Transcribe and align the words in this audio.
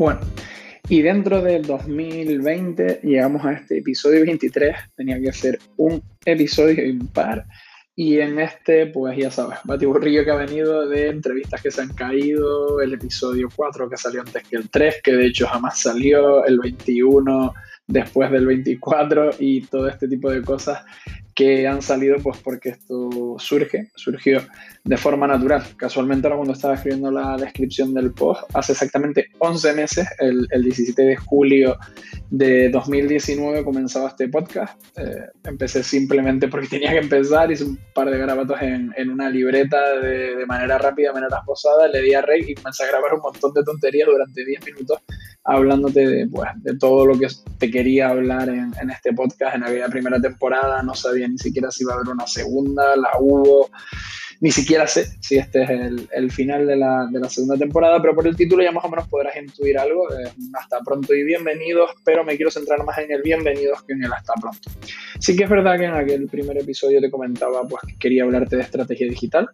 Bueno, 0.00 0.20
y 0.88 1.02
dentro 1.02 1.42
del 1.42 1.60
2020 1.60 3.00
llegamos 3.02 3.44
a 3.44 3.52
este 3.52 3.80
episodio 3.80 4.22
23. 4.22 4.74
Tenía 4.96 5.20
que 5.20 5.30
ser 5.30 5.58
un 5.76 6.02
episodio 6.24 6.86
impar. 6.86 7.44
Y 7.94 8.18
en 8.18 8.40
este, 8.40 8.86
pues 8.86 9.18
ya 9.18 9.30
sabes, 9.30 9.58
batiburrillo 9.62 10.24
que 10.24 10.30
ha 10.30 10.36
venido 10.36 10.88
de 10.88 11.08
entrevistas 11.08 11.60
que 11.60 11.70
se 11.70 11.82
han 11.82 11.92
caído, 11.92 12.80
el 12.80 12.94
episodio 12.94 13.50
4 13.54 13.90
que 13.90 13.98
salió 13.98 14.22
antes 14.22 14.42
que 14.48 14.56
el 14.56 14.70
3, 14.70 15.02
que 15.04 15.12
de 15.12 15.26
hecho 15.26 15.46
jamás 15.46 15.80
salió, 15.80 16.46
el 16.46 16.58
21 16.60 17.52
después 17.86 18.30
del 18.30 18.46
24 18.46 19.32
y 19.38 19.60
todo 19.66 19.86
este 19.86 20.08
tipo 20.08 20.30
de 20.30 20.40
cosas 20.40 20.82
que 21.40 21.66
han 21.66 21.80
salido 21.80 22.18
pues 22.22 22.38
porque 22.44 22.68
esto 22.68 23.36
surge, 23.38 23.90
surgió 23.94 24.42
de 24.84 24.96
forma 24.98 25.26
natural. 25.26 25.64
Casualmente 25.78 26.26
ahora 26.26 26.36
cuando 26.36 26.52
estaba 26.52 26.74
escribiendo 26.74 27.10
la 27.10 27.34
descripción 27.38 27.94
del 27.94 28.12
post, 28.12 28.42
hace 28.52 28.72
exactamente 28.72 29.28
11 29.38 29.72
meses, 29.72 30.06
el, 30.18 30.46
el 30.50 30.62
17 30.62 31.00
de 31.00 31.16
julio 31.16 31.78
de 32.28 32.68
2019 32.68 33.64
comenzaba 33.64 34.08
este 34.08 34.28
podcast. 34.28 34.78
Eh, 34.98 35.28
empecé 35.44 35.82
simplemente 35.82 36.46
porque 36.48 36.68
tenía 36.68 36.90
que 36.90 36.98
empezar, 36.98 37.50
hice 37.50 37.64
un 37.64 37.78
par 37.94 38.10
de 38.10 38.18
grabatos 38.18 38.60
en, 38.60 38.92
en 38.98 39.08
una 39.08 39.30
libreta 39.30 39.98
de, 39.98 40.36
de, 40.36 40.44
manera 40.44 40.76
rápida, 40.76 41.08
de 41.08 41.20
manera 41.20 41.40
posada, 41.46 41.88
le 41.88 42.02
di 42.02 42.12
a 42.12 42.20
rey 42.20 42.44
y 42.48 42.54
comencé 42.54 42.84
a 42.84 42.88
grabar 42.88 43.14
un 43.14 43.20
montón 43.20 43.54
de 43.54 43.62
tonterías 43.64 44.06
durante 44.06 44.44
10 44.44 44.66
minutos 44.66 44.98
hablándote 45.44 46.06
de, 46.06 46.26
pues, 46.28 46.50
de 46.56 46.76
todo 46.78 47.06
lo 47.06 47.18
que 47.18 47.28
te 47.58 47.70
quería 47.70 48.08
hablar 48.08 48.48
en, 48.48 48.72
en, 48.80 48.90
este 48.90 49.12
podcast 49.12 49.56
en 49.56 49.64
aquella 49.64 49.88
primera 49.88 50.20
temporada. 50.20 50.82
No 50.82 50.94
sabía 50.94 51.28
ni 51.28 51.38
siquiera 51.38 51.70
si 51.70 51.84
iba 51.84 51.92
a 51.92 51.96
haber 51.96 52.08
una 52.08 52.26
segunda, 52.26 52.96
la 52.96 53.10
hubo. 53.18 53.70
Ni 54.42 54.50
siquiera 54.50 54.86
sé 54.86 55.06
si 55.20 55.36
este 55.36 55.64
es 55.64 55.70
el, 55.70 56.08
el 56.12 56.32
final 56.32 56.66
de 56.66 56.74
la, 56.74 57.06
de 57.12 57.20
la, 57.20 57.28
segunda 57.28 57.58
temporada, 57.58 58.00
pero 58.00 58.14
por 58.14 58.26
el 58.26 58.34
título 58.34 58.62
ya 58.62 58.72
más 58.72 58.82
o 58.86 58.88
menos 58.88 59.06
podrás 59.06 59.36
intuir 59.36 59.78
algo. 59.78 60.10
Eh, 60.14 60.32
hasta 60.58 60.78
pronto 60.80 61.14
y 61.14 61.24
bienvenidos, 61.24 61.90
pero 62.04 62.24
me 62.24 62.36
quiero 62.36 62.50
centrar 62.50 62.82
más 62.84 62.96
en 62.98 63.12
el 63.12 63.20
bienvenidos 63.20 63.82
que 63.82 63.92
en 63.92 64.04
el 64.04 64.12
hasta 64.12 64.32
pronto. 64.40 64.70
Sí 65.18 65.36
que 65.36 65.44
es 65.44 65.50
verdad 65.50 65.78
que 65.78 65.84
en 65.84 65.94
aquel 65.94 66.26
primer 66.26 66.56
episodio 66.56 67.02
te 67.02 67.10
comentaba 67.10 67.68
pues, 67.68 67.82
que 67.86 67.98
quería 67.98 68.24
hablarte 68.24 68.56
de 68.56 68.62
estrategia 68.62 69.06
digital 69.08 69.50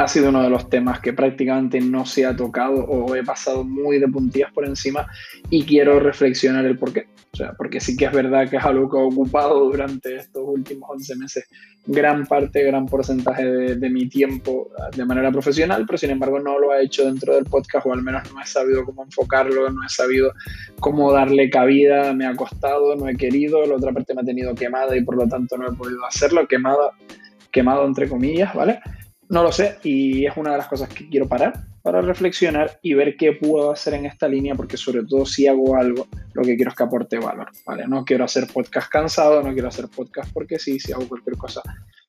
ha 0.00 0.08
sido 0.08 0.30
uno 0.30 0.42
de 0.42 0.48
los 0.48 0.70
temas 0.70 1.00
que 1.00 1.12
prácticamente 1.12 1.78
no 1.78 2.06
se 2.06 2.24
ha 2.24 2.34
tocado 2.34 2.84
o 2.84 3.14
he 3.14 3.22
pasado 3.22 3.64
muy 3.64 3.98
de 3.98 4.08
puntillas 4.08 4.50
por 4.52 4.64
encima 4.64 5.06
y 5.50 5.64
quiero 5.64 6.00
reflexionar 6.00 6.64
el 6.64 6.78
por 6.78 6.92
qué. 6.92 7.06
O 7.32 7.36
sea, 7.36 7.52
porque 7.52 7.80
sí 7.80 7.96
que 7.96 8.06
es 8.06 8.12
verdad 8.12 8.48
que 8.48 8.56
es 8.56 8.64
algo 8.64 8.90
que 8.90 8.96
ha 8.96 9.02
ocupado 9.02 9.60
durante 9.60 10.16
estos 10.16 10.42
últimos 10.44 10.88
11 10.90 11.16
meses 11.16 11.44
gran 11.86 12.26
parte, 12.26 12.64
gran 12.64 12.86
porcentaje 12.86 13.44
de, 13.44 13.76
de, 13.76 13.90
mi 13.90 14.08
tiempo 14.08 14.70
de 14.96 15.04
manera 15.04 15.30
profesional, 15.30 15.84
pero 15.86 15.98
sin 15.98 16.10
embargo 16.10 16.40
no 16.40 16.58
lo 16.58 16.72
ha 16.72 16.80
hecho 16.80 17.04
dentro 17.04 17.34
del 17.34 17.44
podcast 17.44 17.86
o 17.86 17.92
al 17.92 18.02
menos 18.02 18.22
no 18.32 18.40
he 18.40 18.46
sabido 18.46 18.84
cómo 18.84 19.04
enfocarlo, 19.04 19.70
no 19.70 19.84
he 19.84 19.88
sabido 19.88 20.32
cómo 20.80 21.12
darle 21.12 21.50
cabida, 21.50 22.14
me 22.14 22.26
ha 22.26 22.34
costado, 22.34 22.96
no 22.96 23.06
he 23.06 23.16
querido, 23.16 23.66
la 23.66 23.76
otra 23.76 23.92
parte 23.92 24.14
me 24.14 24.22
ha 24.22 24.24
tenido 24.24 24.54
quemada 24.54 24.96
y 24.96 25.04
por 25.04 25.16
lo 25.16 25.28
tanto 25.28 25.58
no 25.58 25.68
he 25.68 25.72
podido 25.72 26.04
hacerlo, 26.06 26.48
quemada, 26.48 26.92
quemado 27.50 27.86
entre 27.86 28.08
comillas, 28.08 28.54
¿vale? 28.54 28.80
No 29.30 29.42
lo 29.42 29.52
sé 29.52 29.76
y 29.84 30.26
es 30.26 30.36
una 30.36 30.52
de 30.52 30.58
las 30.58 30.66
cosas 30.66 30.88
que 30.88 31.08
quiero 31.08 31.28
parar 31.28 31.54
para 31.82 32.00
reflexionar 32.00 32.78
y 32.82 32.94
ver 32.94 33.16
qué 33.16 33.32
puedo 33.32 33.70
hacer 33.70 33.94
en 33.94 34.06
esta 34.06 34.28
línea 34.28 34.54
porque 34.54 34.76
sobre 34.76 35.04
todo 35.04 35.24
si 35.24 35.46
hago 35.46 35.76
algo 35.76 36.08
lo 36.34 36.42
que 36.42 36.56
quiero 36.56 36.70
es 36.70 36.76
que 36.76 36.82
aporte 36.82 37.18
valor, 37.18 37.48
¿vale? 37.64 37.86
No 37.86 38.04
quiero 38.04 38.24
hacer 38.24 38.48
podcast 38.52 38.90
cansado, 38.90 39.40
no 39.42 39.52
quiero 39.52 39.68
hacer 39.68 39.86
podcast 39.88 40.32
porque 40.32 40.58
sí, 40.58 40.78
si 40.80 40.92
hago 40.92 41.08
cualquier 41.08 41.36
cosa 41.36 41.62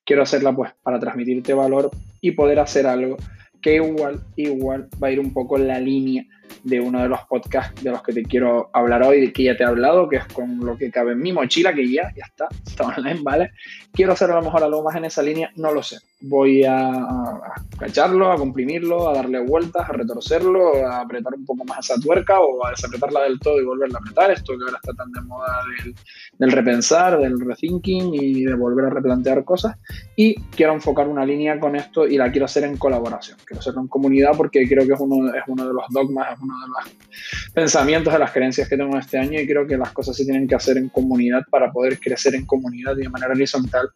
quiero 0.03 0.23
hacerla 0.23 0.53
pues 0.55 0.71
para 0.83 0.99
transmitirte 0.99 1.53
valor 1.53 1.91
y 2.21 2.31
poder 2.31 2.59
hacer 2.59 2.87
algo 2.87 3.17
que 3.61 3.75
igual, 3.75 4.21
igual 4.35 4.89
va 5.01 5.07
a 5.07 5.11
ir 5.11 5.19
un 5.19 5.31
poco 5.31 5.57
en 5.57 5.67
la 5.67 5.79
línea 5.79 6.25
de 6.63 6.79
uno 6.79 7.01
de 7.01 7.09
los 7.09 7.21
podcasts 7.21 7.83
de 7.83 7.91
los 7.91 8.01
que 8.03 8.13
te 8.13 8.23
quiero 8.23 8.69
hablar 8.73 9.03
hoy, 9.03 9.31
que 9.31 9.43
ya 9.43 9.57
te 9.57 9.63
he 9.63 9.65
hablado, 9.65 10.07
que 10.09 10.17
es 10.17 10.25
con 10.25 10.57
lo 10.59 10.77
que 10.77 10.91
cabe 10.91 11.13
en 11.13 11.19
mi 11.19 11.33
mochila, 11.33 11.73
que 11.73 11.89
ya, 11.89 12.11
ya 12.15 12.25
está, 12.25 12.47
está 12.65 12.85
online, 12.85 13.19
¿vale? 13.23 13.51
Quiero 13.91 14.13
hacer 14.13 14.31
a 14.31 14.35
lo 14.35 14.41
mejor 14.41 14.63
algo 14.63 14.83
más 14.83 14.95
en 14.95 15.05
esa 15.05 15.21
línea, 15.21 15.51
no 15.55 15.71
lo 15.73 15.83
sé. 15.83 15.97
Voy 16.21 16.63
a, 16.63 16.89
a 16.89 17.53
cacharlo, 17.79 18.31
a 18.31 18.37
comprimirlo, 18.37 19.09
a 19.09 19.13
darle 19.13 19.39
vueltas, 19.39 19.89
a 19.89 19.93
retorcerlo, 19.93 20.85
a 20.85 21.01
apretar 21.01 21.33
un 21.33 21.45
poco 21.45 21.65
más 21.65 21.79
esa 21.89 21.99
tuerca 21.99 22.39
o 22.39 22.65
a 22.65 22.71
desapretarla 22.71 23.23
del 23.23 23.39
todo 23.39 23.59
y 23.59 23.65
volverla 23.65 23.97
a 23.97 24.01
apretar. 24.01 24.31
Esto 24.31 24.53
que 24.57 24.63
ahora 24.63 24.79
está 24.81 24.93
tan 24.93 25.11
de 25.11 25.21
moda 25.21 25.63
del, 25.83 25.95
del 26.37 26.51
repensar, 26.51 27.19
del 27.19 27.39
rethinking 27.39 28.13
y 28.13 28.43
de 28.45 28.53
volver 28.53 28.85
a 28.85 28.89
replantear 28.91 29.43
cosas. 29.43 29.77
Y 30.15 30.35
quiero 30.35 30.73
enfocar 30.73 31.07
una 31.07 31.25
línea 31.25 31.59
con 31.59 31.75
esto 31.75 32.05
y 32.07 32.17
la 32.17 32.31
quiero 32.31 32.45
hacer 32.45 32.63
en 32.63 32.77
colaboración. 32.77 33.37
Quiero 33.45 33.59
hacerlo 33.59 33.81
en 33.81 33.87
comunidad 33.87 34.31
porque 34.37 34.67
creo 34.67 34.85
que 34.85 34.93
es 34.93 34.99
uno, 34.99 35.33
es 35.33 35.43
uno 35.47 35.67
de 35.67 35.73
los 35.73 35.83
dogmas, 35.89 36.39
uno 36.41 36.55
de 36.59 36.67
los 36.67 37.53
pensamientos, 37.53 38.13
de 38.13 38.19
las 38.19 38.31
creencias 38.31 38.67
que 38.67 38.77
tengo 38.77 38.97
este 38.97 39.17
año 39.17 39.39
y 39.39 39.47
creo 39.47 39.67
que 39.67 39.77
las 39.77 39.91
cosas 39.91 40.15
se 40.15 40.23
tienen 40.23 40.47
que 40.47 40.55
hacer 40.55 40.77
en 40.77 40.89
comunidad 40.89 41.43
para 41.49 41.71
poder 41.71 41.99
crecer 41.99 42.35
en 42.35 42.45
comunidad 42.45 42.97
y 42.97 43.03
de 43.03 43.09
manera 43.09 43.33
horizontal 43.33 43.89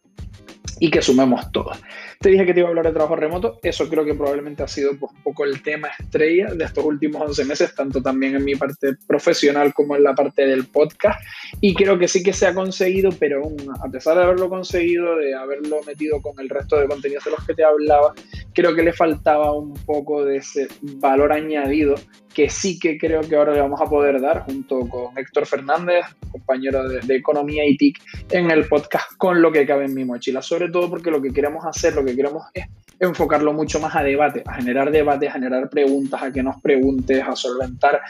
y 0.78 0.90
que 0.90 1.02
sumemos 1.02 1.50
todos. 1.52 1.80
Te 2.20 2.30
dije 2.30 2.46
que 2.46 2.54
te 2.54 2.60
iba 2.60 2.68
a 2.68 2.70
hablar 2.70 2.86
de 2.86 2.92
trabajo 2.92 3.16
remoto, 3.16 3.58
eso 3.62 3.88
creo 3.88 4.04
que 4.04 4.14
probablemente 4.14 4.62
ha 4.62 4.68
sido 4.68 4.96
pues, 4.98 5.12
un 5.12 5.22
poco 5.22 5.44
el 5.44 5.62
tema 5.62 5.88
estrella 5.98 6.54
de 6.54 6.64
estos 6.64 6.84
últimos 6.84 7.22
11 7.22 7.44
meses, 7.44 7.74
tanto 7.74 8.02
también 8.02 8.36
en 8.36 8.44
mi 8.44 8.54
parte 8.54 8.94
profesional 9.06 9.72
como 9.74 9.96
en 9.96 10.02
la 10.02 10.14
parte 10.14 10.46
del 10.46 10.66
podcast, 10.66 11.20
y 11.60 11.74
creo 11.74 11.98
que 11.98 12.08
sí 12.08 12.22
que 12.22 12.32
se 12.32 12.46
ha 12.46 12.54
conseguido, 12.54 13.10
pero 13.18 13.42
a 13.82 13.88
pesar 13.90 14.16
de 14.16 14.24
haberlo 14.24 14.48
conseguido, 14.48 15.16
de 15.16 15.34
haberlo 15.34 15.80
metido 15.86 16.20
con 16.20 16.38
el 16.40 16.48
resto 16.48 16.78
de 16.78 16.86
contenidos 16.86 17.24
de 17.24 17.30
los 17.30 17.46
que 17.46 17.54
te 17.54 17.64
hablaba, 17.64 18.14
creo 18.54 18.74
que 18.74 18.82
le 18.82 18.92
faltaba 18.92 19.52
un 19.52 19.74
poco 19.84 20.24
de 20.24 20.38
ese 20.38 20.68
valor 20.80 21.32
añadido 21.32 21.94
que 22.36 22.50
sí 22.50 22.78
que 22.78 22.98
creo 22.98 23.22
que 23.22 23.34
ahora 23.34 23.54
le 23.54 23.62
vamos 23.62 23.80
a 23.80 23.86
poder 23.86 24.20
dar 24.20 24.42
junto 24.42 24.80
con 24.90 25.16
Héctor 25.16 25.46
Fernández, 25.46 26.04
compañero 26.30 26.86
de, 26.86 27.00
de 27.00 27.16
Economía 27.16 27.66
y 27.66 27.78
TIC, 27.78 27.98
en 28.30 28.50
el 28.50 28.68
podcast 28.68 29.16
con 29.16 29.40
lo 29.40 29.50
que 29.50 29.64
cabe 29.64 29.86
en 29.86 29.94
mi 29.94 30.04
mochila, 30.04 30.42
sobre 30.42 30.65
todo 30.68 30.90
porque 30.90 31.10
lo 31.10 31.20
que 31.20 31.32
queremos 31.32 31.64
hacer, 31.64 31.94
lo 31.94 32.04
que 32.04 32.14
queremos 32.14 32.44
es 32.54 32.66
enfocarlo 32.98 33.52
mucho 33.52 33.78
más 33.80 33.94
a 33.94 34.02
debate, 34.02 34.42
a 34.46 34.54
generar 34.54 34.90
debate, 34.90 35.28
a 35.28 35.32
generar 35.32 35.68
preguntas, 35.68 36.22
a 36.22 36.32
que 36.32 36.42
nos 36.42 36.60
preguntes, 36.60 37.22
a 37.22 37.36
solventar 37.36 38.00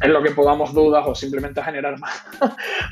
en 0.00 0.12
lo 0.12 0.22
que 0.22 0.30
podamos 0.30 0.74
dudas 0.74 1.04
o 1.06 1.14
simplemente 1.14 1.60
a 1.60 1.64
generar 1.64 1.98
más, 2.00 2.12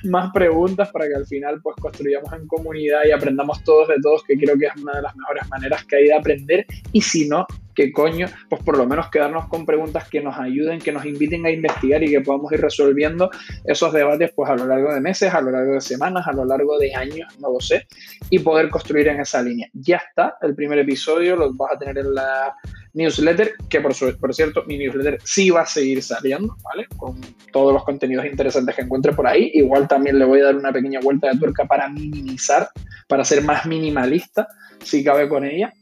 más 0.04 0.32
preguntas 0.32 0.90
para 0.90 1.06
que 1.06 1.14
al 1.14 1.26
final 1.26 1.60
pues 1.62 1.76
construyamos 1.76 2.32
en 2.32 2.46
comunidad 2.46 3.00
y 3.06 3.12
aprendamos 3.12 3.62
todos 3.64 3.88
de 3.88 3.96
todos, 4.02 4.22
que 4.24 4.36
creo 4.36 4.56
que 4.58 4.66
es 4.66 4.76
una 4.76 4.94
de 4.94 5.02
las 5.02 5.14
mejores 5.16 5.48
maneras 5.48 5.84
que 5.84 5.96
hay 5.96 6.04
de 6.04 6.14
aprender. 6.14 6.66
Y 6.92 7.00
si 7.02 7.28
no, 7.28 7.46
que 7.74 7.92
coño, 7.92 8.26
pues 8.48 8.62
por 8.62 8.76
lo 8.78 8.86
menos 8.86 9.10
quedarnos 9.10 9.48
con 9.48 9.66
preguntas 9.66 10.08
que 10.08 10.20
nos 10.20 10.38
ayuden, 10.38 10.80
que 10.80 10.92
nos 10.92 11.04
inviten 11.04 11.44
a 11.46 11.50
investigar 11.50 12.02
y 12.02 12.10
que 12.10 12.20
podamos 12.20 12.52
ir 12.52 12.60
resolviendo 12.60 13.30
esos 13.64 13.92
debates 13.92 14.32
pues 14.34 14.50
a 14.50 14.56
lo 14.56 14.66
largo 14.66 14.92
de 14.92 15.00
meses, 15.00 15.32
a 15.34 15.40
lo 15.40 15.50
largo 15.50 15.74
de 15.74 15.80
semanas, 15.80 16.26
a 16.26 16.32
lo 16.32 16.44
largo 16.44 16.78
de 16.78 16.94
años, 16.94 17.28
no 17.40 17.52
lo 17.52 17.60
sé, 17.60 17.86
y 18.30 18.38
poder 18.38 18.70
construir 18.70 19.08
en 19.08 19.20
esa 19.20 19.42
línea. 19.42 19.68
Ya 19.72 19.96
está, 19.96 20.36
el 20.42 20.54
primer 20.54 20.78
episodio 20.78 21.36
lo 21.36 21.52
vas 21.54 21.72
a 21.72 21.78
tener 21.78 21.98
en 21.98 22.14
la 22.14 22.54
newsletter, 22.94 23.54
que 23.68 23.80
por, 23.80 23.92
su, 23.92 24.16
por 24.18 24.32
cierto, 24.34 24.64
mi 24.66 24.78
newsletter 24.78 25.18
sí 25.24 25.50
va 25.50 25.62
a 25.62 25.66
seguir 25.66 26.02
saliendo, 26.02 26.56
¿vale? 26.62 26.86
Con 26.96 27.20
todos 27.52 27.72
los 27.72 27.84
contenidos 27.84 28.24
interesantes 28.24 28.74
que 28.76 28.82
encuentre 28.82 29.12
por 29.12 29.26
ahí. 29.26 29.50
Igual 29.54 29.88
también 29.88 30.18
le 30.18 30.24
voy 30.24 30.40
a 30.40 30.44
dar 30.44 30.56
una 30.56 30.72
pequeña 30.72 31.00
vuelta 31.00 31.30
de 31.30 31.38
tuerca 31.38 31.64
para 31.64 31.88
minimizar, 31.88 32.68
para 33.08 33.24
ser 33.24 33.42
más 33.42 33.66
minimalista, 33.66 34.46
si 34.82 35.02
cabe 35.02 35.28
con 35.28 35.44
ella 35.44 35.72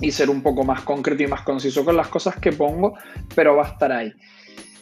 y 0.00 0.10
ser 0.12 0.30
un 0.30 0.42
poco 0.42 0.64
más 0.64 0.82
concreto 0.82 1.22
y 1.22 1.26
más 1.26 1.42
conciso 1.42 1.84
con 1.84 1.96
las 1.96 2.08
cosas 2.08 2.36
que 2.36 2.52
pongo, 2.52 2.94
pero 3.34 3.56
va 3.56 3.66
a 3.66 3.70
estar 3.72 3.92
ahí. 3.92 4.12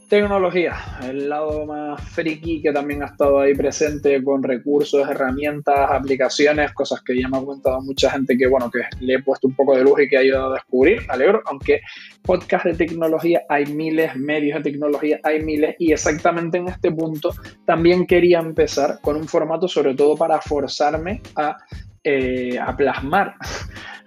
Tecnología, 0.09 0.77
el 1.03 1.29
lado 1.29 1.67
más 1.67 2.01
friki 2.11 2.63
que 2.63 2.71
también 2.71 3.03
ha 3.03 3.07
estado 3.07 3.41
ahí 3.41 3.55
presente 3.55 4.23
con 4.23 4.41
recursos, 4.41 5.09
herramientas, 5.09 5.91
aplicaciones, 5.91 6.73
cosas 6.75 7.03
que 7.03 7.21
ya 7.21 7.29
me 7.29 7.39
ha 7.39 7.41
comentado 7.41 7.81
mucha 7.81 8.13
gente 8.13 8.39
que, 8.39 8.47
bueno, 8.47 8.71
que 8.71 8.83
le 9.01 9.15
he 9.15 9.23
puesto 9.23 9.49
un 9.49 9.57
poco 9.57 9.77
de 9.77 9.83
luz 9.83 10.01
y 10.01 10.09
que 10.09 10.17
ha 10.17 10.21
ayudado 10.21 10.53
a 10.53 10.55
descubrir, 10.55 11.01
alegro, 11.09 11.43
aunque 11.47 11.81
podcast 12.23 12.67
de 12.67 12.75
tecnología 12.75 13.43
hay 13.49 13.67
miles, 13.67 14.15
medios 14.15 14.63
de 14.63 14.71
tecnología 14.71 15.19
hay 15.25 15.43
miles 15.43 15.75
y 15.81 15.91
exactamente 15.91 16.59
en 16.59 16.69
este 16.69 16.93
punto 16.93 17.35
también 17.65 18.07
quería 18.07 18.39
empezar 18.39 19.01
con 19.01 19.17
un 19.17 19.27
formato 19.27 19.67
sobre 19.67 19.95
todo 19.95 20.17
para 20.17 20.41
forzarme 20.41 21.21
a, 21.35 21.57
eh, 22.05 22.61
a 22.61 22.77
plasmar 22.77 23.35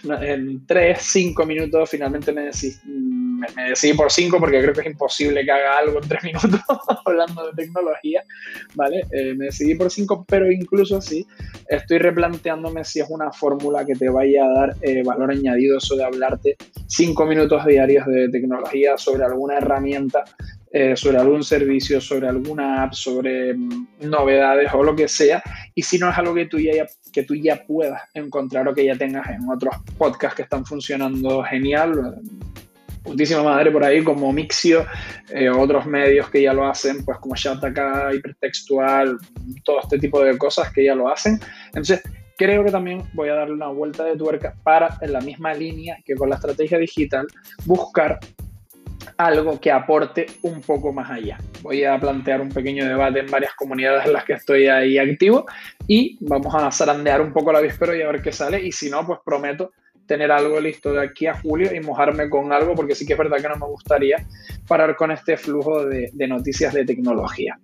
en 0.04 0.66
3, 0.66 0.98
5 1.00 1.46
minutos 1.46 1.90
finalmente 1.90 2.32
me 2.32 2.44
decidí, 2.44 2.76
me, 2.86 3.48
me 3.56 3.94
por 3.96 4.12
5 4.12 4.40
porque 4.40 4.62
creo 4.62 4.74
que 4.74 4.82
es 4.82 4.88
imposible 4.88 5.44
que 5.44 5.52
haga 5.52 5.78
algo 5.78 6.02
en 6.02 6.08
3 6.08 6.24
minutos 6.26 6.62
hablando 7.06 7.48
de 7.48 7.64
tecnología, 7.64 8.24
¿vale? 8.76 9.02
Eh, 9.12 9.34
me 9.36 9.46
decidí 9.46 9.76
por 9.76 9.90
5, 9.90 10.26
pero 10.28 10.52
incluso 10.52 10.98
así 10.98 11.26
estoy 11.68 12.00
replanteándome 12.00 12.84
si 12.84 13.00
es 13.00 13.08
una 13.10 13.32
fórmula 13.32 13.86
que 13.86 13.96
te 13.96 14.10
vaya 14.10 14.46
a 14.46 14.50
dar 14.50 14.76
eh, 14.82 15.04
valor 15.04 15.32
añadido 15.32 15.78
eso 15.78 15.96
de 15.96 16.04
hablarte 16.04 16.58
5 16.88 17.26
minutos 17.26 17.66
diarios 17.66 18.06
de 18.08 18.30
tecnología 18.30 18.98
sobre 18.98 19.24
alguna 19.24 19.58
herramienta 19.58 20.24
eh, 20.72 20.96
sobre 20.96 21.18
algún 21.18 21.44
servicio, 21.44 22.00
sobre 22.00 22.28
alguna 22.28 22.84
app, 22.84 22.94
sobre 22.94 23.56
mm, 23.56 23.88
novedades 24.02 24.72
o 24.72 24.84
lo 24.84 24.96
que 24.96 25.08
sea. 25.08 25.42
Y 25.74 25.82
si 25.82 25.98
no 25.98 26.12
es 26.12 26.18
algo 26.20 26.36
que 26.36 26.46
tú, 26.46 26.60
ya, 26.60 26.86
que 27.12 27.24
tú 27.24 27.36
ya 27.36 27.64
puedas 27.66 28.02
encontrar 28.14 28.68
o 28.68 28.74
que 28.74 28.86
ya 28.86 28.96
tengas 28.96 29.30
en 29.30 29.50
otros 29.50 29.76
podcasts 29.98 30.36
que 30.36 30.44
están 30.44 30.66
funcionando 30.66 31.44
genial, 31.44 32.22
putísima 33.04 33.44
madre 33.44 33.72
por 33.72 33.84
ahí, 33.84 34.04
como 34.04 34.32
Mixio, 34.32 34.86
eh, 35.30 35.50
otros 35.50 35.86
medios 35.86 36.30
que 36.30 36.42
ya 36.42 36.54
lo 36.54 36.68
hacen, 36.68 37.04
pues 37.04 37.18
como 37.20 37.36
Shataka, 37.36 38.14
Hipertextual, 38.14 39.18
todo 39.64 39.82
este 39.82 40.00
tipo 40.00 40.24
de 40.24 40.38
cosas 40.38 40.72
que 40.72 40.86
ya 40.86 40.96
lo 40.96 41.10
hacen. 41.10 41.40
Entonces, 41.68 42.02
creo 42.38 42.64
que 42.64 42.72
también 42.72 43.04
voy 43.14 43.30
a 43.30 43.34
darle 43.34 43.54
una 43.54 43.68
vuelta 43.68 44.04
de 44.04 44.16
tuerca 44.16 44.56
para, 44.64 44.98
en 45.02 45.14
la 45.14 45.22
misma 45.22 45.54
línea 45.54 45.98
que 46.06 46.16
con 46.16 46.30
la 46.30 46.36
estrategia 46.36 46.78
digital, 46.78 47.28
buscar 47.66 48.20
algo 49.18 49.60
que 49.60 49.72
aporte 49.72 50.28
un 50.44 50.62
poco 50.62 50.94
más 50.94 51.10
allá. 51.10 51.38
Voy 51.62 51.84
a 51.84 52.00
plantear 52.00 52.42
un 52.42 52.50
pequeño 52.50 52.86
debate 52.86 53.20
en 53.20 53.28
varias 53.28 53.54
comunidades 53.54 54.06
en 54.06 54.14
las 54.14 54.24
que 54.24 54.34
estoy 54.34 54.68
ahí 54.68 54.98
activo 54.98 55.46
y 55.88 56.18
vamos 56.22 56.54
a 56.56 56.72
zarandear 56.72 57.22
un 57.22 57.34
poco 57.34 57.52
la 57.52 57.62
víspera 57.62 57.96
y 57.96 58.02
a 58.02 58.08
ver 58.08 58.22
qué 58.22 58.32
sale. 58.32 58.66
Y 58.66 58.72
si 58.72 58.90
no, 58.90 59.06
pues 59.06 59.20
prometo 59.26 59.72
tener 60.06 60.32
algo 60.32 60.60
listo 60.60 60.94
de 60.94 61.04
aquí 61.04 61.28
a 61.28 61.36
julio 61.36 61.74
y 61.74 61.80
mojarme 61.82 62.30
con 62.30 62.52
algo, 62.52 62.74
porque 62.74 62.96
sí 62.96 63.06
que 63.06 63.14
es 63.14 63.20
verdad 63.20 63.38
que 63.42 63.50
no 63.50 63.58
me 63.58 63.68
gustaría 63.68 64.26
parar 64.68 64.96
con 64.96 65.12
este 65.12 65.38
flujo 65.38 65.86
de, 65.86 66.10
de 66.14 66.28
noticias 66.28 66.74
de 66.74 66.86
tecnología. 66.86 67.60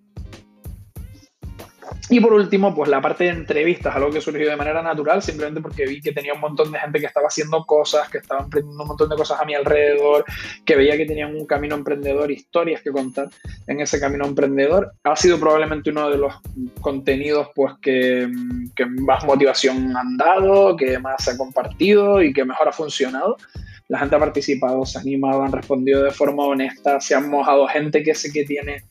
Y 2.09 2.19
por 2.19 2.33
último, 2.33 2.73
pues 2.73 2.89
la 2.89 3.01
parte 3.01 3.25
de 3.25 3.31
entrevistas, 3.31 3.95
algo 3.95 4.11
que 4.11 4.21
surgió 4.21 4.49
de 4.49 4.55
manera 4.55 4.81
natural, 4.81 5.21
simplemente 5.21 5.61
porque 5.61 5.85
vi 5.85 6.01
que 6.01 6.11
tenía 6.11 6.33
un 6.33 6.39
montón 6.39 6.71
de 6.71 6.79
gente 6.79 6.99
que 6.99 7.05
estaba 7.05 7.27
haciendo 7.27 7.65
cosas, 7.65 8.09
que 8.09 8.19
estaban 8.19 8.45
emprendiendo 8.45 8.83
un 8.83 8.87
montón 8.87 9.09
de 9.09 9.15
cosas 9.15 9.39
a 9.39 9.45
mi 9.45 9.55
alrededor, 9.55 10.23
que 10.65 10.75
veía 10.75 10.97
que 10.97 11.05
tenían 11.05 11.35
un 11.35 11.45
camino 11.45 11.75
emprendedor, 11.75 12.31
historias 12.31 12.81
que 12.81 12.91
contar 12.91 13.29
en 13.67 13.81
ese 13.81 13.99
camino 13.99 14.25
emprendedor. 14.25 14.93
Ha 15.03 15.15
sido 15.15 15.39
probablemente 15.39 15.89
uno 15.89 16.09
de 16.09 16.17
los 16.17 16.33
contenidos 16.81 17.49
pues 17.55 17.73
que, 17.81 18.29
que 18.75 18.85
más 18.85 19.25
motivación 19.25 19.95
han 19.97 20.17
dado, 20.17 20.75
que 20.75 20.99
más 20.99 21.23
se 21.23 21.31
ha 21.31 21.37
compartido 21.37 22.21
y 22.21 22.33
que 22.33 22.45
mejor 22.45 22.67
ha 22.67 22.71
funcionado 22.71 23.37
la 23.87 23.99
gente 23.99 24.15
ha 24.15 24.19
participado, 24.19 24.85
se 24.85 24.97
ha 24.97 25.01
animado, 25.01 25.43
han 25.43 25.51
respondido 25.51 26.03
de 26.03 26.11
forma 26.11 26.43
honesta, 26.43 26.99
se 26.99 27.13
han 27.13 27.29
mojado 27.29 27.67
gente 27.67 28.01
que 28.01 28.15
sé 28.15 28.31
que 28.31 28.43
tiene 28.43 28.83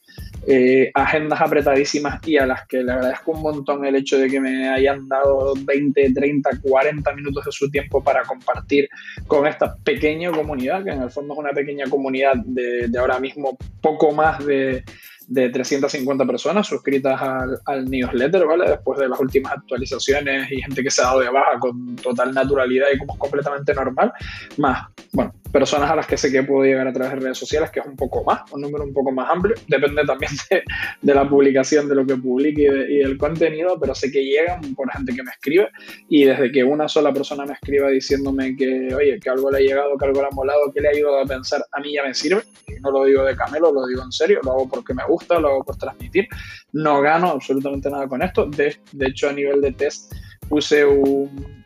eh, 0.46 0.91
agendas 0.94 1.41
apretadísimas 1.41 2.20
y 2.26 2.37
a 2.37 2.46
las 2.46 2.67
que 2.67 2.82
le 2.82 2.93
agradezco 2.93 3.32
un 3.32 3.43
montón 3.43 3.85
el 3.85 3.96
hecho 3.96 4.19
de 4.19 4.29
que 4.29 4.41
me 4.41 4.69
hayan 4.69 5.08
dado 5.08 5.55
20, 5.64 6.12
30, 6.12 6.50
40 6.62 7.14
minutos 7.14 7.44
de 7.44 7.52
su 7.52 7.70
tiempo 7.70 8.02
para 8.02 8.23
compartir 8.23 8.88
con 9.26 9.46
esta 9.46 9.75
pequeña 9.76 10.31
comunidad, 10.31 10.85
que 10.85 10.91
en 10.91 11.02
el 11.02 11.11
fondo 11.11 11.35
es 11.35 11.41
una 11.41 11.52
pequeña 11.52 11.87
comunidad 11.88 12.37
de, 12.44 12.88
de 12.88 12.99
ahora 12.99 13.19
mismo 13.19 13.56
poco 13.81 14.12
más 14.12 14.44
de 14.44 14.85
de 15.28 15.48
350 15.50 16.24
personas 16.26 16.66
suscritas 16.66 17.20
al, 17.64 17.90
newsletter, 17.90 18.44
¿vale? 18.46 18.70
Después 18.70 18.98
de 18.98 19.08
las 19.08 19.20
últimas 19.20 19.52
actualizaciones 19.52 20.50
y 20.50 20.60
gente 20.60 20.82
que 20.82 20.90
se 20.90 21.02
ha 21.02 21.06
dado 21.06 21.20
de 21.20 21.30
baja 21.30 21.58
con 21.58 21.96
total 21.96 22.32
naturalidad 22.32 22.86
y 22.94 22.98
como 22.98 23.18
completamente 23.18 23.74
normal, 23.74 24.12
más, 24.58 24.88
bueno, 25.12 25.32
personas 25.54 25.88
a 25.88 25.94
las 25.94 26.08
que 26.08 26.16
sé 26.16 26.32
que 26.32 26.42
puedo 26.42 26.64
llegar 26.64 26.88
a 26.88 26.92
través 26.92 27.12
de 27.12 27.20
redes 27.20 27.38
sociales, 27.38 27.70
que 27.70 27.78
es 27.78 27.86
un 27.86 27.94
poco 27.94 28.24
más, 28.24 28.40
un 28.50 28.60
número 28.60 28.82
un 28.82 28.92
poco 28.92 29.12
más 29.12 29.30
amplio, 29.30 29.54
depende 29.68 30.02
también 30.04 30.32
de, 31.02 31.14
la 31.14 31.28
publicación, 31.28 31.88
de 31.88 31.94
lo 31.94 32.04
que 32.04 32.16
publique 32.16 32.62
y, 32.62 32.98
del 32.98 33.16
contenido, 33.16 33.78
pero 33.80 33.94
sé 33.94 34.10
que 34.10 34.24
llegan 34.24 34.74
por 34.74 34.90
gente 34.90 35.14
que 35.14 35.22
me 35.22 35.30
escribe 35.30 35.68
y 36.08 36.24
desde 36.24 36.50
que 36.50 36.64
una 36.64 36.88
sola 36.88 37.12
persona 37.12 37.46
me 37.46 37.52
escriba 37.52 37.88
diciéndome 37.88 38.56
que, 38.56 38.92
oye, 38.96 39.20
que 39.20 39.30
algo 39.30 39.48
le 39.48 39.58
ha 39.58 39.60
llegado, 39.60 39.96
que 39.96 40.04
algo 40.04 40.22
le 40.22 40.26
ha 40.26 40.34
molado, 40.34 40.72
que 40.72 40.80
le 40.80 40.88
ha 40.88 40.90
ayudado 40.90 41.20
a 41.20 41.24
pensar, 41.24 41.64
a 41.70 41.80
mí 41.80 41.94
ya 41.94 42.02
me 42.02 42.14
sirve, 42.14 42.42
y 42.66 42.80
no 42.80 42.90
lo 42.90 43.04
digo 43.04 43.24
de 43.24 43.36
camelo, 43.36 43.72
lo 43.72 43.86
digo 43.86 44.02
en 44.02 44.10
serio, 44.10 44.40
lo 44.42 44.50
hago 44.50 44.68
porque 44.68 44.92
me 44.92 45.04
gusta, 45.06 45.13
lo 45.28 45.49
hago 45.49 45.64
por 45.64 45.76
transmitir, 45.76 46.28
no 46.72 47.00
gano 47.00 47.31
absolutamente 47.31 47.90
nada 47.90 48.06
con 48.08 48.22
esto, 48.22 48.46
de, 48.46 48.76
de 48.93 49.06
hecho 49.06 49.28
a 49.28 49.32
nivel 49.32 49.61
de 49.61 49.72
test 49.72 50.12
puse 50.49 50.84
un 50.84 51.64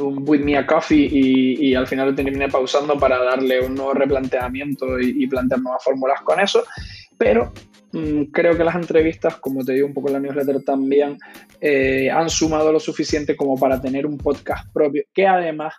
un 0.00 0.24
With 0.26 0.40
Me 0.40 0.56
a 0.56 0.66
Coffee 0.66 1.08
y, 1.10 1.74
al 1.74 1.86
final 1.86 2.14
terminé 2.14 2.48
pausando 2.48 2.98
para 2.98 3.18
darle 3.18 3.60
un 3.60 3.74
nuevo 3.74 3.94
replanteamiento 3.94 4.98
y, 5.00 5.26
plantear 5.26 5.60
nuevas 5.60 5.82
fórmulas 5.82 6.20
con 6.22 6.40
eso. 6.40 6.64
Pero 7.16 7.52
mm, 7.92 8.24
creo 8.24 8.56
que 8.56 8.64
las 8.64 8.76
entrevistas, 8.76 9.36
como 9.36 9.64
te 9.64 9.72
digo 9.72 9.86
un 9.86 9.94
poco 9.94 10.08
en 10.08 10.14
la 10.14 10.20
newsletter 10.20 10.62
también, 10.62 11.18
eh, 11.60 12.10
han 12.10 12.30
sumado 12.30 12.72
lo 12.72 12.80
suficiente 12.80 13.36
como 13.36 13.58
para 13.58 13.80
tener 13.80 14.06
un 14.06 14.18
podcast 14.18 14.72
propio 14.72 15.04
que 15.12 15.26
además 15.26 15.74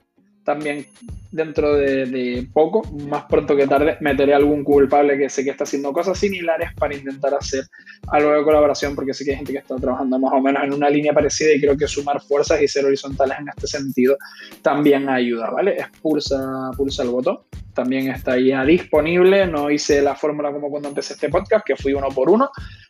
también 0.49 0.83
dentro 1.31 1.75
de, 1.75 2.47
poco, 2.51 2.81
más 3.07 3.25
pronto 3.25 3.55
que 3.55 3.67
tarde, 3.67 3.97
meteré 4.01 4.33
algún 4.33 4.63
culpable 4.63 5.15
que 5.15 5.29
sé 5.29 5.43
que 5.43 5.51
está 5.51 5.63
haciendo 5.63 5.93
cosas 5.93 6.17
similares 6.17 6.71
para 6.75 6.95
intentar 6.95 7.35
hacer 7.35 7.65
algo 8.07 8.31
de 8.31 8.43
colaboración, 8.43 8.95
porque 8.95 9.13
sé 9.13 9.23
que 9.23 9.31
hay 9.31 9.37
gente 9.37 9.51
que 9.51 9.59
está 9.59 9.75
trabajando 9.75 10.17
más 10.17 10.33
o 10.33 10.41
menos 10.41 10.63
en 10.63 10.73
una 10.73 10.89
línea 10.89 11.13
parecida 11.13 11.53
y 11.53 11.61
creo 11.61 11.77
que 11.77 11.87
sumar 11.87 12.19
fuerzas 12.19 12.59
y 12.63 12.67
ser 12.67 12.83
horizontales 12.83 13.37
en 13.37 13.49
este 13.49 13.67
sentido 13.67 14.17
también 14.63 15.07
ayuda, 15.07 15.51
¿vale? 15.51 15.75
Es 15.77 15.85
pulsa, 16.01 16.71
pulsa 16.75 17.03
el 17.03 17.09
botón, 17.09 17.41
también 17.75 18.09
está 18.09 18.39
ya 18.39 18.65
disponible, 18.65 19.45
no 19.45 19.69
hice 19.69 20.01
la 20.01 20.15
fórmula 20.15 20.51
como 20.51 20.71
cuando 20.71 20.89
empecé 20.89 21.13
este 21.13 21.29
podcast, 21.29 21.63
que 21.63 21.75
fui 21.75 21.93
uno 21.93 22.07
por 22.09 22.27
uno, 22.31 22.49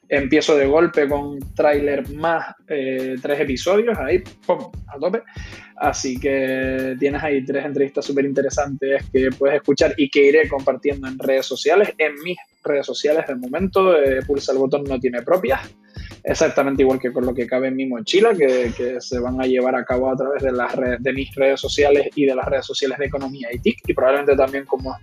empiezo 0.10 0.58
de 0.58 0.66
golpe 0.66 1.08
con 1.08 1.38
tráiler 1.54 2.10
más 2.16 2.56
eh, 2.68 3.16
tres 3.22 3.40
episodios, 3.40 3.98
ahí, 3.98 4.24
¡pum!, 4.46 4.72
a 4.88 4.98
tope. 5.00 5.22
Así 5.78 6.20
que 6.20 6.96
tienes 7.00 7.24
ahí 7.24 7.46
tres 7.46 7.64
entrevistas 7.64 8.04
súper 8.04 8.26
interesantes 8.26 9.06
que 9.14 9.30
puedes 9.38 9.58
escuchar 9.58 9.94
y 9.96 10.10
que 10.10 10.26
iré 10.26 10.50
compartiendo 10.50 11.08
en 11.08 11.18
redes 11.20 11.46
sociales, 11.46 11.94
en 11.98 12.16
mis 12.24 12.38
redes 12.64 12.86
sociales 12.86 13.26
de 13.28 13.36
momento. 13.36 13.96
Eh, 13.96 14.22
Pulsa 14.26 14.52
el 14.52 14.58
botón 14.58 14.84
no 14.84 15.00
tiene 15.00 15.22
propias, 15.22 15.62
exactamente 16.24 16.82
igual 16.82 17.00
que 17.00 17.14
con 17.14 17.26
lo 17.26 17.34
que 17.34 17.48
cabe 17.48 17.70
en 17.70 17.76
mi 17.76 17.86
mochila, 17.86 18.34
que, 18.34 18.74
que 18.76 19.00
se 19.00 19.20
van 19.20 19.40
a 19.40 19.46
llevar 19.46 19.76
a 19.76 19.86
cabo 19.86 20.12
a 20.12 20.18
través 20.18 20.44
de, 20.44 20.52
las 20.52 20.76
redes, 20.76 21.02
de 21.02 21.14
mis 21.14 21.34
redes 21.36 21.62
sociales 21.62 22.10
y 22.16 22.26
de 22.26 22.36
las 22.36 22.46
redes 22.46 22.66
sociales 22.66 22.98
de 22.98 23.06
economía 23.06 23.48
y 23.54 23.60
TIC, 23.60 23.78
y 23.88 23.94
probablemente 23.94 24.36
también 24.36 24.66
como 24.66 24.98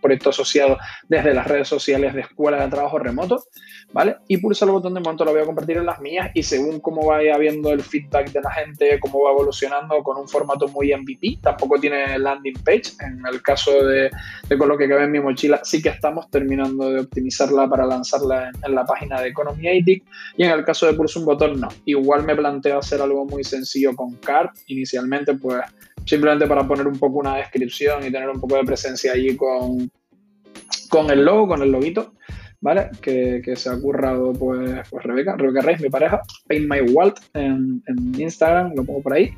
proyecto 0.00 0.30
asociado 0.30 0.78
desde 1.08 1.34
las 1.34 1.46
redes 1.46 1.68
sociales 1.68 2.14
de 2.14 2.22
Escuela 2.22 2.62
de 2.62 2.70
Trabajo 2.70 2.98
Remoto, 2.98 3.44
¿vale? 3.92 4.16
Y 4.28 4.38
pulsa 4.38 4.64
el 4.64 4.70
botón 4.70 4.94
de 4.94 5.00
momento 5.00 5.24
lo 5.24 5.32
voy 5.32 5.42
a 5.42 5.44
compartir 5.44 5.76
en 5.78 5.86
las 5.86 6.00
mías 6.00 6.30
y 6.34 6.42
según 6.42 6.80
cómo 6.80 7.06
vaya 7.06 7.36
viendo 7.38 7.70
el 7.72 7.82
feedback 7.82 8.32
de 8.32 8.40
la 8.40 8.50
gente, 8.50 8.98
cómo 9.00 9.22
va 9.22 9.30
evolucionando 9.32 10.02
con 10.02 10.16
un 10.16 10.28
formato 10.28 10.68
muy 10.68 10.94
MVP, 10.94 11.38
tampoco 11.42 11.78
tiene 11.78 12.18
landing 12.18 12.58
page, 12.64 12.92
en 13.00 13.22
el 13.30 13.42
caso 13.42 13.84
de, 13.84 14.10
con 14.58 14.68
lo 14.68 14.76
que 14.76 14.88
cabe 14.88 15.04
en 15.04 15.12
mi 15.12 15.20
mochila, 15.20 15.60
sí 15.62 15.82
que 15.82 15.90
estamos 15.90 16.30
terminando 16.30 16.90
de 16.90 17.00
optimizarla 17.00 17.68
para 17.68 17.86
lanzarla 17.86 18.50
en, 18.62 18.74
la 18.74 18.84
página 18.84 19.20
de 19.20 19.28
Economy 19.28 19.66
y 20.36 20.42
en 20.42 20.50
el 20.50 20.64
caso 20.64 20.86
de 20.86 20.94
Pulsa 20.94 21.18
un 21.18 21.26
botón 21.26 21.60
no. 21.60 21.68
Igual 21.84 22.24
me 22.24 22.36
planteo 22.36 22.78
hacer 22.78 23.00
algo 23.00 23.24
muy 23.24 23.44
sencillo 23.44 23.94
con 23.94 24.14
Card, 24.16 24.50
inicialmente 24.66 25.34
pues 25.34 25.62
simplemente 26.06 26.46
para 26.46 26.66
poner 26.66 26.86
un 26.86 26.98
poco 26.98 27.18
una 27.18 27.36
descripción 27.36 28.06
y 28.06 28.12
tener 28.12 28.30
un 28.30 28.40
poco 28.40 28.56
de 28.56 28.64
presencia 28.64 29.12
allí 29.12 29.36
con, 29.36 29.90
con 30.88 31.10
el 31.10 31.24
logo, 31.24 31.48
con 31.48 31.62
el 31.62 31.70
loguito, 31.70 32.14
¿vale? 32.60 32.90
Que, 33.02 33.42
se 33.56 33.68
ha 33.68 33.78
currado 33.78 34.32
pues, 34.32 34.88
pues 34.88 35.04
Rebeca, 35.04 35.36
Rebeca 35.36 35.62
Reyes, 35.62 35.82
mi 35.82 35.90
pareja, 35.90 36.20
Paint 36.48 36.70
My 36.70 36.78
en, 37.34 37.82
Instagram, 38.18 38.72
lo 38.74 38.84
pongo 38.84 39.02
por 39.02 39.14
ahí. 39.14 39.32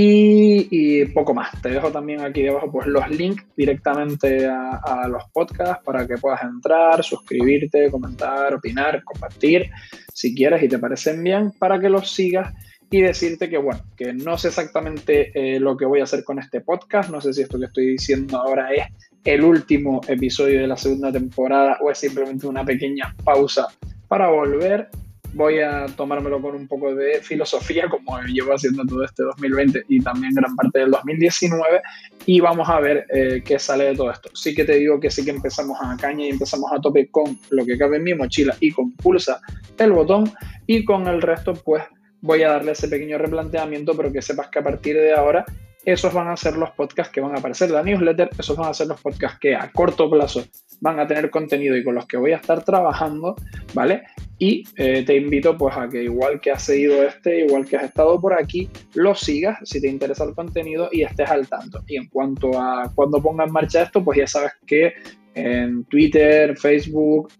Y, 0.00 1.06
poco 1.06 1.34
más. 1.34 1.60
Te 1.60 1.70
dejo 1.70 1.90
también 1.90 2.20
aquí 2.20 2.42
debajo 2.42 2.70
pues, 2.70 2.86
los 2.86 3.10
links 3.10 3.44
directamente 3.56 4.46
a, 4.46 5.08
los 5.08 5.24
podcasts 5.32 5.82
para 5.84 6.06
que 6.06 6.16
puedas 6.18 6.40
entrar, 6.44 7.02
suscribirte, 7.02 7.90
comentar, 7.90 8.54
opinar, 8.54 9.02
compartir, 9.02 9.68
si 10.14 10.36
quieres 10.36 10.62
y 10.62 10.68
te 10.68 10.78
parecen 10.78 11.24
bien, 11.24 11.50
para 11.58 11.80
que 11.80 11.88
los 11.88 12.12
sigas 12.12 12.54
y 12.90 13.02
decirte 13.02 13.50
que, 13.50 13.58
bueno, 13.58 13.80
que 13.96 14.12
no 14.14 14.38
sé 14.38 14.48
exactamente 14.48 15.30
eh, 15.34 15.60
lo 15.60 15.76
que 15.76 15.84
voy 15.84 16.00
a 16.00 16.04
hacer 16.04 16.24
con 16.24 16.38
este 16.38 16.60
podcast, 16.60 17.10
no 17.10 17.20
sé 17.20 17.32
si 17.32 17.42
esto 17.42 17.58
que 17.58 17.66
estoy 17.66 17.86
diciendo 17.86 18.38
ahora 18.38 18.72
es 18.72 18.84
el 19.24 19.44
último 19.44 20.00
episodio 20.08 20.60
de 20.60 20.66
la 20.66 20.76
segunda 20.76 21.12
temporada 21.12 21.78
o 21.82 21.90
es 21.90 21.98
simplemente 21.98 22.46
una 22.46 22.64
pequeña 22.64 23.14
pausa 23.24 23.66
para 24.08 24.28
volver. 24.28 24.88
Voy 25.34 25.60
a 25.60 25.84
tomármelo 25.94 26.40
con 26.40 26.54
un 26.54 26.66
poco 26.66 26.94
de 26.94 27.20
filosofía, 27.20 27.86
como 27.90 28.18
llevo 28.22 28.54
haciendo 28.54 28.82
todo 28.86 29.04
este 29.04 29.22
2020 29.24 29.84
y 29.88 30.00
también 30.00 30.32
gran 30.32 30.56
parte 30.56 30.78
del 30.78 30.90
2019, 30.90 31.82
y 32.24 32.40
vamos 32.40 32.66
a 32.70 32.80
ver 32.80 33.06
eh, 33.12 33.42
qué 33.44 33.58
sale 33.58 33.84
de 33.84 33.94
todo 33.94 34.10
esto. 34.10 34.30
Sí 34.32 34.54
que 34.54 34.64
te 34.64 34.76
digo 34.76 34.98
que 34.98 35.10
sí 35.10 35.26
que 35.26 35.30
empezamos 35.30 35.76
a 35.82 35.94
caña 35.98 36.24
y 36.24 36.30
empezamos 36.30 36.72
a 36.72 36.80
tope 36.80 37.08
con 37.10 37.38
lo 37.50 37.66
que 37.66 37.76
cabe 37.76 37.98
en 37.98 38.04
mi 38.04 38.14
mochila 38.14 38.56
y 38.58 38.70
con 38.70 38.92
pulsa 38.92 39.38
el 39.76 39.92
botón, 39.92 40.32
y 40.66 40.84
con 40.84 41.06
el 41.06 41.20
resto, 41.20 41.52
pues 41.52 41.82
voy 42.20 42.42
a 42.42 42.50
darle 42.50 42.72
ese 42.72 42.88
pequeño 42.88 43.18
replanteamiento, 43.18 43.96
pero 43.96 44.12
que 44.12 44.22
sepas 44.22 44.48
que 44.48 44.58
a 44.58 44.62
partir 44.62 44.96
de 44.96 45.12
ahora 45.12 45.44
esos 45.84 46.12
van 46.12 46.28
a 46.28 46.36
ser 46.36 46.56
los 46.56 46.70
podcasts 46.72 47.12
que 47.12 47.20
van 47.20 47.34
a 47.34 47.38
aparecer 47.38 47.68
en 47.68 47.74
la 47.74 47.82
newsletter, 47.82 48.30
esos 48.38 48.56
van 48.56 48.68
a 48.68 48.74
ser 48.74 48.88
los 48.88 49.00
podcasts 49.00 49.38
que 49.40 49.54
a 49.54 49.70
corto 49.72 50.10
plazo 50.10 50.44
van 50.80 51.00
a 51.00 51.06
tener 51.06 51.30
contenido 51.30 51.76
y 51.76 51.84
con 51.84 51.94
los 51.94 52.06
que 52.06 52.16
voy 52.16 52.32
a 52.32 52.36
estar 52.36 52.62
trabajando, 52.62 53.36
¿vale? 53.74 54.02
Y 54.38 54.64
eh, 54.76 55.02
te 55.04 55.16
invito 55.16 55.56
pues 55.56 55.76
a 55.76 55.88
que 55.88 56.04
igual 56.04 56.40
que 56.40 56.50
has 56.50 56.62
seguido 56.62 57.02
este, 57.04 57.40
igual 57.46 57.66
que 57.66 57.76
has 57.76 57.84
estado 57.84 58.20
por 58.20 58.34
aquí, 58.34 58.68
lo 58.94 59.14
sigas 59.14 59.58
si 59.64 59.80
te 59.80 59.88
interesa 59.88 60.24
el 60.24 60.34
contenido 60.34 60.88
y 60.92 61.02
estés 61.02 61.30
al 61.30 61.48
tanto. 61.48 61.82
Y 61.86 61.96
en 61.96 62.08
cuanto 62.08 62.60
a 62.60 62.92
cuando 62.94 63.22
ponga 63.22 63.44
en 63.44 63.52
marcha 63.52 63.82
esto, 63.82 64.04
pues 64.04 64.18
ya 64.18 64.26
sabes 64.26 64.52
que 64.66 64.92
en 65.34 65.84
Twitter, 65.84 66.56
Facebook, 66.58 67.30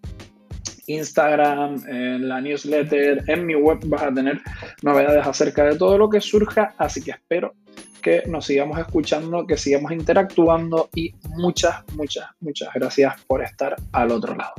Instagram, 0.88 1.82
en 1.88 2.28
la 2.28 2.40
newsletter, 2.40 3.24
en 3.26 3.46
mi 3.46 3.54
web 3.54 3.78
vas 3.86 4.02
a 4.02 4.12
tener 4.12 4.40
novedades 4.82 5.26
acerca 5.26 5.64
de 5.64 5.76
todo 5.76 5.96
lo 5.96 6.08
que 6.08 6.20
surja, 6.20 6.74
así 6.76 7.02
que 7.02 7.12
espero 7.12 7.54
que 8.02 8.24
nos 8.26 8.46
sigamos 8.46 8.78
escuchando, 8.78 9.46
que 9.46 9.56
sigamos 9.56 9.92
interactuando 9.92 10.88
y 10.94 11.14
muchas, 11.36 11.84
muchas, 11.94 12.26
muchas 12.40 12.68
gracias 12.74 13.14
por 13.26 13.42
estar 13.42 13.76
al 13.92 14.10
otro 14.10 14.34
lado. 14.34 14.54